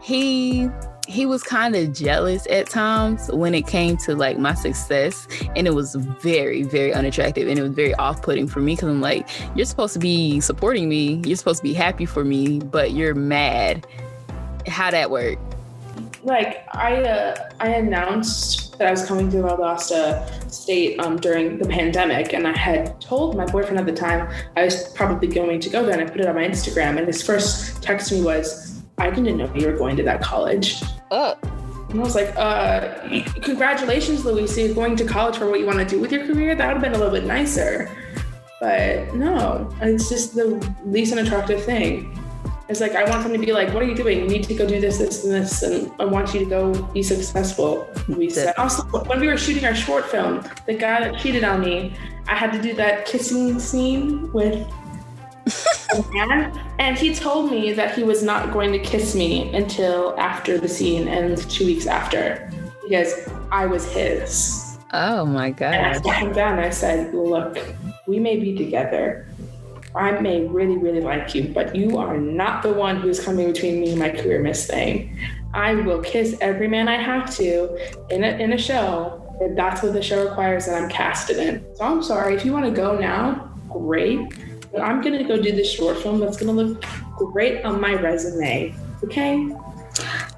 [0.00, 0.68] he
[1.10, 5.66] he was kind of jealous at times when it came to like my success and
[5.66, 9.28] it was very very unattractive and it was very off-putting for me because i'm like
[9.56, 11.20] you're supposed to be supporting me.
[11.24, 13.86] You're supposed to be happy for me but you're mad.
[14.66, 15.38] How that work?
[16.22, 21.66] Like i uh, i announced that i was coming to valdosta state um, during the
[21.66, 25.70] pandemic and i had told my boyfriend at the time i was probably going to
[25.70, 28.22] go there and i put it on my instagram and his first text to me
[28.22, 28.69] was
[29.00, 30.82] I didn't know you were going to that college.
[31.10, 31.36] Oh.
[31.88, 35.78] And I was like, uh, congratulations, Luisa, you're going to college for what you want
[35.78, 36.54] to do with your career.
[36.54, 37.90] That would have been a little bit nicer.
[38.60, 40.46] But no, it's just the
[40.84, 42.16] least unattractive thing.
[42.68, 44.20] It's like, I want them to be like, what are you doing?
[44.20, 45.62] You need to go do this, this, and this.
[45.64, 47.90] And I want you to go be successful.
[48.06, 48.54] We said.
[48.58, 51.96] Also, when we were shooting our short film, the guy that cheated on me,
[52.28, 54.70] I had to do that kissing scene with
[56.78, 60.68] and he told me that he was not going to kiss me until after the
[60.68, 62.50] scene and two weeks after
[62.82, 64.78] because I was his.
[64.92, 65.74] Oh my god!
[65.74, 67.58] And I sat him down and I said, "Look,
[68.06, 69.28] we may be together.
[69.94, 73.80] I may really, really like you, but you are not the one who's coming between
[73.80, 75.18] me and my career, Miss Thing.
[75.54, 79.82] I will kiss every man I have to in a in a show." If that's
[79.82, 81.64] what the show requires, then I'm casted in.
[81.74, 82.34] So I'm sorry.
[82.34, 84.20] If you want to go now, great
[84.78, 86.84] I'm gonna go do this short film that's gonna look
[87.32, 88.74] great on my resume.
[89.04, 89.48] Okay.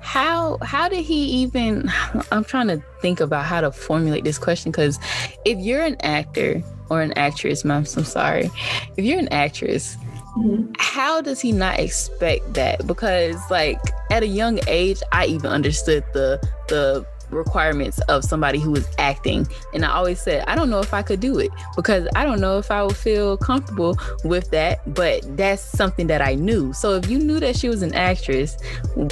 [0.00, 1.90] How how did he even
[2.30, 4.98] I'm trying to think about how to formulate this question because
[5.44, 8.50] if you're an actor or an actress, mom, I'm sorry.
[8.96, 9.96] If you're an actress,
[10.34, 10.72] Mm-hmm.
[10.78, 13.78] how does he not expect that because like
[14.10, 19.46] at a young age i even understood the the requirements of somebody who is acting.
[19.74, 22.40] And I always said, I don't know if I could do it because I don't
[22.40, 26.72] know if I would feel comfortable with that, but that's something that I knew.
[26.72, 28.56] So if you knew that she was an actress,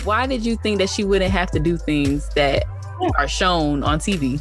[0.04, 2.64] why did you think that she wouldn't have to do things that
[3.18, 4.40] are shown on TV?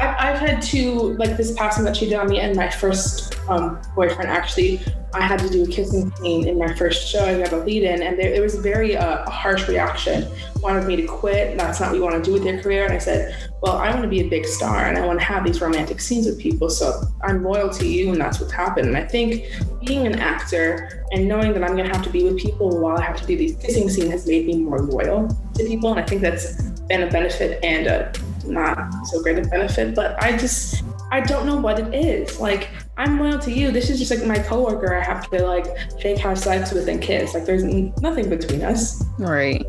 [0.00, 3.80] I've, had two, like this passing that she did on me and my first um,
[3.94, 4.80] boyfriend actually
[5.16, 7.24] I had to do a kissing scene in my first show.
[7.24, 10.28] I got a lead in, and there, it was a very uh, harsh reaction.
[10.60, 11.56] Wanted me to quit.
[11.56, 12.84] That's not what you want to do with your career.
[12.84, 15.24] And I said, Well, I want to be a big star and I want to
[15.24, 16.68] have these romantic scenes with people.
[16.68, 18.88] So I'm loyal to you, and that's what's happened.
[18.88, 19.46] And I think
[19.84, 22.98] being an actor and knowing that I'm going to have to be with people while
[22.98, 25.92] I have to do these kissing scenes has made me more loyal to people.
[25.92, 28.12] And I think that's been a benefit and a
[28.48, 29.94] not so great a benefit.
[29.94, 32.40] But I just, I don't know what it is.
[32.40, 33.70] Like, I'm loyal to you.
[33.70, 35.66] This is just like my coworker I have to like
[36.00, 37.34] fake have sex with and kiss.
[37.34, 39.04] Like there's nothing between us.
[39.18, 39.64] Right.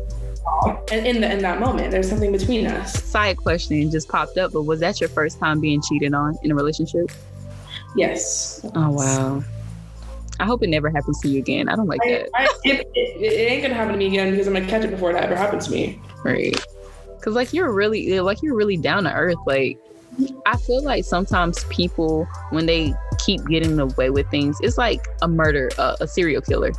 [0.90, 3.04] And in the, in that moment, there's something between us.
[3.04, 6.50] Side question just popped up, but was that your first time being cheated on in
[6.50, 7.10] a relationship?
[7.94, 8.64] Yes.
[8.74, 9.42] Oh wow.
[10.40, 11.68] I hope it never happens to you again.
[11.68, 12.28] I don't like I, that.
[12.34, 14.90] I, it, it, it, ain't gonna happen to me again because I'm gonna catch it
[14.90, 16.00] before it ever happens to me.
[16.24, 16.58] Right.
[17.28, 19.36] Cause like you're really like you're really down to earth.
[19.46, 19.78] Like
[20.46, 25.28] I feel like sometimes people, when they keep getting away with things, it's like a
[25.28, 26.72] murder, uh, a serial killer.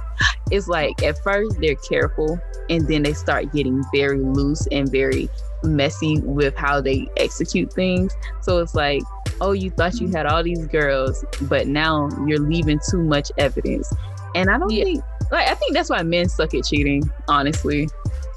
[0.50, 5.30] It's like at first they're careful and then they start getting very loose and very
[5.64, 8.12] messy with how they execute things.
[8.42, 9.04] So it's like,
[9.42, 13.94] oh, you thought you had all these girls, but now you're leaving too much evidence.
[14.34, 14.84] And I don't yeah.
[14.86, 17.88] think, like, I think that's why men suck at cheating, honestly.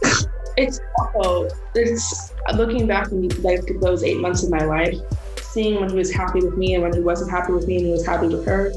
[0.57, 4.97] it's also it's looking back in like those eight months of my life,
[5.38, 7.87] seeing when he was happy with me and when he wasn't happy with me and
[7.87, 8.73] he was happy with her.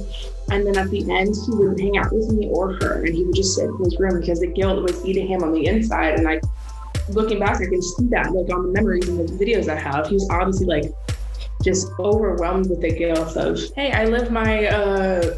[0.52, 3.24] And then at the end, he wouldn't hang out with me or her, and he
[3.24, 6.16] would just sit in his room because the guilt was eating him on the inside.
[6.16, 6.44] And like
[7.10, 10.08] looking back, I can see that like on the memories and the videos I have.
[10.08, 10.94] He was obviously like
[11.64, 15.38] just overwhelmed with the guilt of, hey, I live my uh,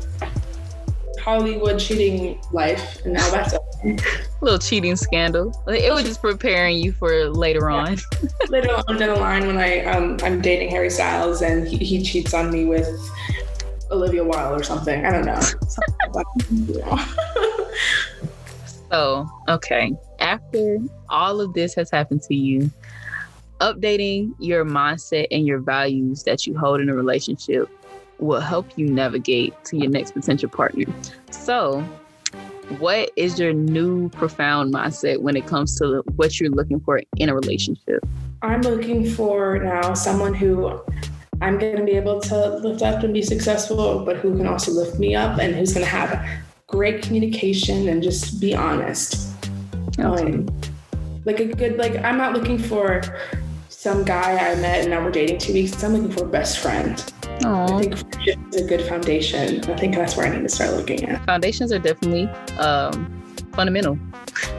[1.28, 3.60] Hollywood cheating life, and now that's a
[4.42, 5.52] little cheating scandal.
[5.68, 7.98] It was just preparing you for later on.
[8.50, 12.02] later on down the line, when I um, I'm dating Harry Styles and he, he
[12.02, 12.88] cheats on me with
[13.92, 15.06] Olivia Wilde or something.
[15.06, 15.42] I don't know.
[18.90, 20.78] so okay, after
[21.10, 22.72] all of this has happened to you,
[23.60, 27.70] updating your mindset and your values that you hold in a relationship
[28.20, 30.86] will help you navigate to your next potential partner.
[31.32, 31.82] So,
[32.80, 37.30] what is your new profound mindset when it comes to what you're looking for in
[37.30, 38.06] a relationship?
[38.42, 40.80] I'm looking for now someone who
[41.42, 44.72] I'm going to be able to lift up and be successful, but who can also
[44.72, 46.28] lift me up and who's going to have
[46.68, 49.30] great communication and just be honest.
[50.00, 50.34] Okay.
[50.34, 50.48] Um,
[51.26, 53.02] like a good, like, I'm not looking for
[53.70, 55.84] some guy I met and now we're dating two weeks.
[55.84, 57.02] I'm looking for a best friend.
[57.42, 57.70] Aww.
[57.70, 59.70] I think friendship is a good foundation.
[59.70, 61.24] I think that's where I need to start looking at.
[61.26, 62.28] Foundations are definitely
[62.58, 63.24] um,
[63.54, 63.98] fundamental.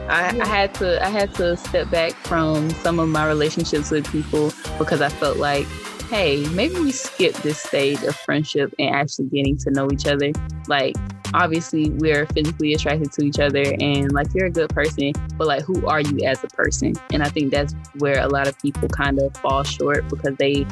[0.09, 4.09] I, I, had to I had to step back from some of my relationships with
[4.11, 5.67] people because I felt like
[6.09, 10.31] hey, maybe we skip this stage of friendship and actually getting to know each other.
[10.67, 10.95] Like,
[11.35, 15.63] obviously, we're physically attracted to each other, and like, you're a good person, but like,
[15.63, 16.93] who are you as a person?
[17.13, 20.65] And I think that's where a lot of people kind of fall short because they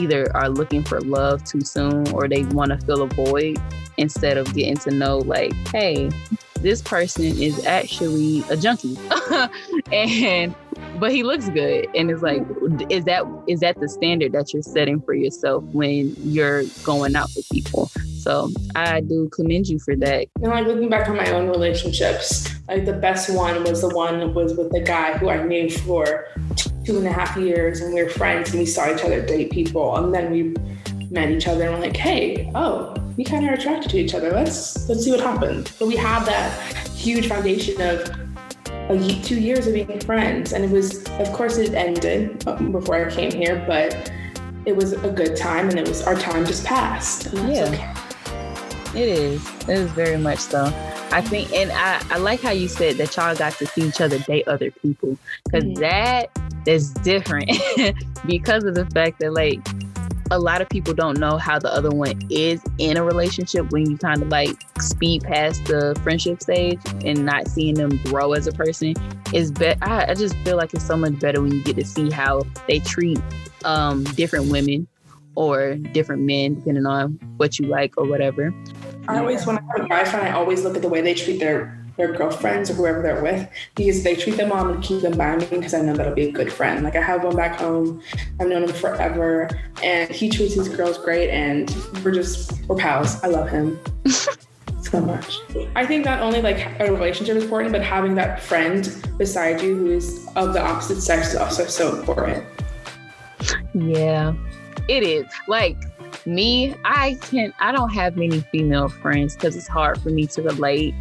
[0.00, 3.58] either are looking for love too soon or they want to fill a void
[3.96, 6.10] instead of getting to know, like, hey,
[6.60, 8.96] this person is actually a junkie.
[9.92, 10.54] and
[10.98, 11.86] but he looks good.
[11.94, 12.42] And it's like
[12.90, 17.30] is that is that the standard that you're setting for yourself when you're going out
[17.36, 17.90] with people?
[18.20, 20.26] So i do commend you for that.
[20.42, 24.32] And like looking back on my own relationships like the best one was the one
[24.32, 26.26] was with the guy who i knew for
[26.90, 29.50] two and a half years and we were friends and we saw each other date
[29.50, 30.54] people and then we
[31.10, 34.14] met each other and we're like hey oh we kind of are attracted to each
[34.14, 36.52] other let's let's see what happens but we have that
[36.88, 38.10] huge foundation of
[38.90, 40.52] a, two years of being friends.
[40.52, 44.12] And it was, of course, it ended before I came here, but
[44.66, 47.32] it was a good time and it was our time just passed.
[47.32, 47.64] yeah.
[47.68, 47.94] Okay.
[49.00, 49.60] It is.
[49.62, 50.64] It is very much so.
[51.12, 54.00] I think, and I, I like how you said that y'all got to see each
[54.00, 55.80] other date other people because mm-hmm.
[55.80, 56.30] that
[56.66, 57.50] is different
[58.26, 59.60] because of the fact that, like,
[60.30, 63.90] a lot of people don't know how the other one is in a relationship when
[63.90, 68.46] you kind of like speed past the friendship stage and not seeing them grow as
[68.46, 68.94] a person
[69.32, 69.78] is better.
[69.82, 72.42] I, I just feel like it's so much better when you get to see how
[72.68, 73.20] they treat
[73.64, 74.86] um, different women
[75.34, 78.54] or different men, depending on what you like or whatever.
[79.08, 81.14] I always, when I have a guy friend, I always look at the way they
[81.14, 85.02] treat their their girlfriends or whoever they're with because they treat them on and keep
[85.02, 86.82] them by me because I know that'll be a good friend.
[86.82, 88.02] Like I have one back home,
[88.40, 89.48] I've known him forever,
[89.82, 91.70] and he treats his girls great, and
[92.02, 93.22] we're just we're pals.
[93.22, 93.78] I love him.
[94.80, 95.38] so much.
[95.76, 99.76] I think not only like a relationship is important, but having that friend beside you
[99.76, 102.44] who is of the opposite sex is also so important.
[103.74, 104.34] Yeah,
[104.88, 105.26] it is.
[105.48, 105.76] Like
[106.26, 107.54] me, I can't.
[107.60, 110.94] I don't have many female friends because it's hard for me to relate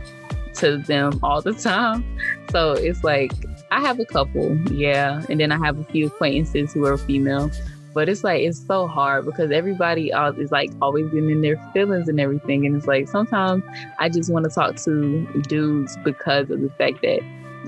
[0.59, 2.03] to them all the time.
[2.51, 3.31] So it's like
[3.71, 7.51] I have a couple, yeah, and then I have a few acquaintances who are female.
[7.93, 11.57] But it's like it's so hard because everybody uh, is like always getting in their
[11.73, 13.63] feelings and everything, and it's like sometimes
[13.97, 17.19] I just want to talk to dudes because of the fact that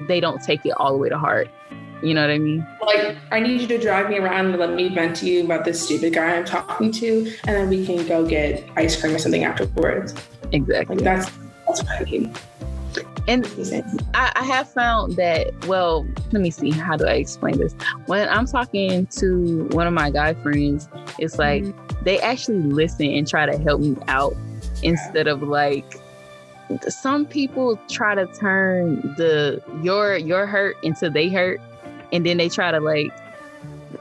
[0.07, 1.49] they don't take it all the way to heart.
[2.03, 2.65] You know what I mean?
[2.81, 5.65] Like, I need you to drive me around and let me vent to you about
[5.65, 9.19] this stupid guy I'm talking to, and then we can go get ice cream or
[9.19, 10.15] something afterwards.
[10.51, 10.95] Exactly.
[10.95, 11.31] Like that's
[11.67, 12.70] that's what I.
[13.27, 13.45] And
[14.13, 17.73] I, I, have found that, well, let me see, how do I explain this?
[18.07, 22.03] When I'm talking to one of my guy friends, it's like mm-hmm.
[22.03, 24.35] they actually listen and try to help me out
[24.81, 25.85] instead of like,
[26.87, 31.59] some people try to turn the your your hurt into they hurt
[32.13, 33.11] and then they try to like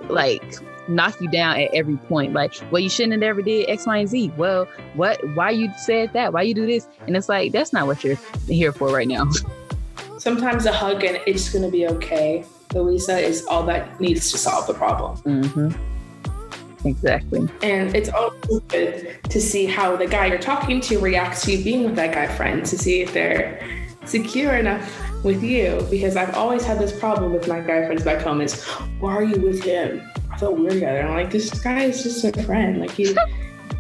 [0.09, 0.55] like
[0.91, 2.33] knock you down at every point.
[2.33, 4.33] Like, well, you shouldn't have ever did X, Y, and Z.
[4.37, 5.19] Well, what?
[5.35, 6.33] Why you said that?
[6.33, 6.87] Why you do this?
[7.07, 9.29] And it's like that's not what you're here for right now.
[10.19, 14.67] Sometimes a hug and it's gonna be okay, Luisa, is all that needs to solve
[14.67, 15.17] the problem.
[15.19, 16.87] Mm-hmm.
[16.87, 17.49] Exactly.
[17.63, 21.65] And it's also good to see how the guy you're talking to reacts to you
[21.65, 23.61] being with that guy friend to see if they're
[24.05, 25.87] secure enough with you.
[25.91, 28.65] Because I've always had this problem with my guy friends back home is
[28.99, 30.11] why are you with him?
[30.41, 31.03] Felt weird together.
[31.03, 32.81] I'm like, this guy is just a friend.
[32.81, 33.17] Like he's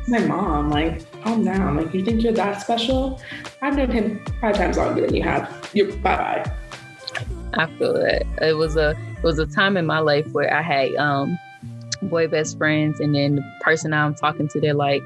[0.06, 0.70] my mom.
[0.70, 1.76] Like, calm down.
[1.76, 3.20] Like, you think you're that special?
[3.62, 5.70] I've known him five times longer than you have.
[5.72, 6.52] You're bye bye.
[7.54, 10.62] I feel that it was a it was a time in my life where I
[10.62, 11.38] had um
[12.02, 15.02] boy best friends, and then the person I'm talking to, they're like,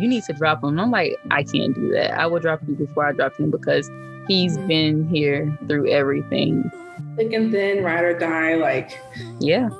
[0.00, 0.70] you need to drop him.
[0.70, 2.18] And I'm like, I can't do that.
[2.18, 3.88] I will drop you before I drop him because
[4.28, 4.66] he's mm-hmm.
[4.66, 6.70] been here through everything.
[7.16, 8.54] Thick and thin, ride or die.
[8.54, 8.98] Like,
[9.38, 9.70] yeah.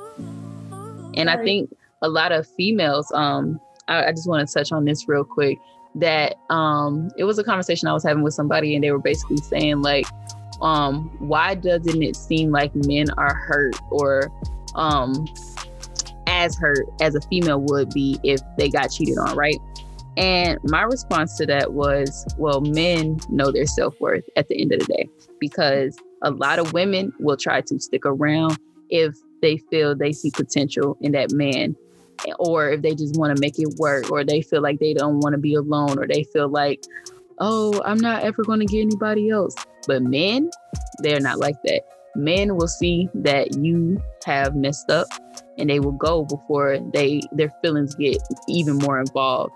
[1.17, 4.85] And I think a lot of females, um, I, I just want to touch on
[4.85, 5.57] this real quick
[5.95, 9.37] that um, it was a conversation I was having with somebody, and they were basically
[9.37, 10.05] saying, like,
[10.61, 14.31] um, why doesn't it seem like men are hurt or
[14.75, 15.25] um,
[16.27, 19.57] as hurt as a female would be if they got cheated on, right?
[20.17, 24.71] And my response to that was, well, men know their self worth at the end
[24.71, 25.09] of the day
[25.39, 28.57] because a lot of women will try to stick around
[28.89, 31.75] if they feel they see potential in that man
[32.39, 35.19] or if they just want to make it work or they feel like they don't
[35.19, 36.83] want to be alone or they feel like
[37.39, 39.55] oh i'm not ever going to get anybody else.
[39.87, 40.49] But men
[40.99, 41.83] they're not like that.
[42.15, 45.07] Men will see that you have messed up
[45.57, 48.17] and they will go before they their feelings get
[48.47, 49.53] even more involved.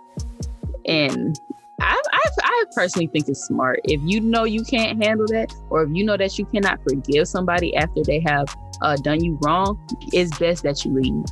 [0.86, 1.40] And
[1.82, 3.80] I, I, I personally think it's smart.
[3.84, 7.28] If you know you can't handle that, or if you know that you cannot forgive
[7.28, 9.80] somebody after they have uh, done you wrong,
[10.14, 11.26] it's best that you leave.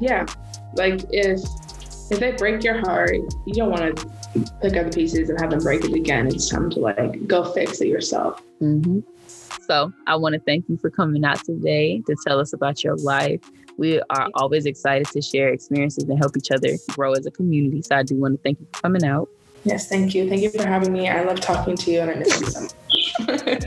[0.00, 0.26] Yeah,
[0.74, 1.40] like if
[2.10, 3.16] if they break your heart,
[3.46, 4.06] you don't want to
[4.60, 6.26] pick up the pieces and have them break it again.
[6.26, 8.42] It's time to like go fix it yourself.
[8.60, 9.00] Mm-hmm.
[9.62, 12.96] So I want to thank you for coming out today to tell us about your
[12.96, 13.40] life.
[13.76, 17.82] We are always excited to share experiences and help each other grow as a community.
[17.82, 19.28] So I do want to thank you for coming out.
[19.64, 20.28] Yes, thank you.
[20.28, 21.08] Thank you for having me.
[21.08, 22.72] I love talking to you and I miss you so much.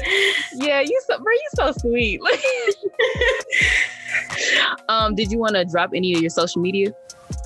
[0.53, 2.19] yeah, you so bro, you so sweet.
[4.89, 6.93] um, did you want to drop any of your social media?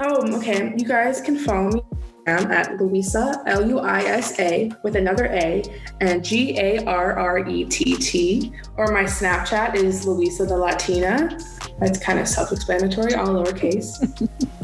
[0.01, 0.73] Oh, okay.
[0.77, 1.81] You guys can follow me
[2.27, 5.63] I'm at Luisa, L U I S A, with another A,
[6.01, 8.51] and G A R R E T T.
[8.75, 11.39] Or my Snapchat is Luisa the Latina.
[11.79, 14.29] That's kind of self explanatory, all lowercase.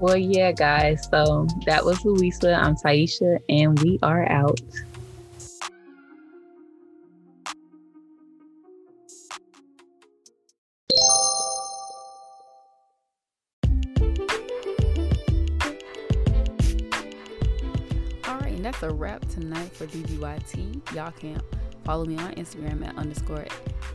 [0.00, 1.06] well, yeah, guys.
[1.10, 2.54] So that was Luisa.
[2.54, 4.60] I'm Taisha, and we are out.
[18.26, 20.94] All right, and That's a wrap tonight for DBYT.
[20.94, 21.40] Y'all can
[21.84, 23.44] follow me on Instagram at underscore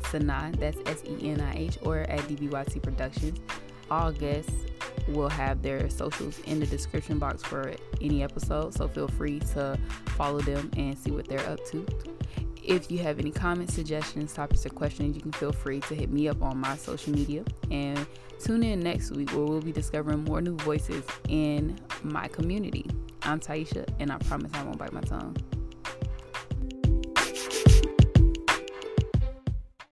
[0.03, 3.39] Senih, that's S E N I H, or at DBYT Productions.
[3.89, 4.51] All guests
[5.07, 9.77] will have their socials in the description box for any episode, so feel free to
[10.17, 11.85] follow them and see what they're up to.
[12.63, 16.09] If you have any comments, suggestions, topics, or questions, you can feel free to hit
[16.09, 17.43] me up on my social media.
[17.69, 18.07] And
[18.39, 22.87] tune in next week where we'll be discovering more new voices in my community.
[23.21, 25.37] I'm Taisha, and I promise I won't bite my tongue.